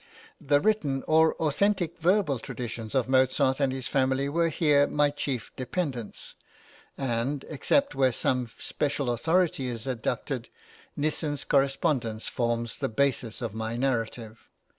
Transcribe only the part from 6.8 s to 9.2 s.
and, except where some special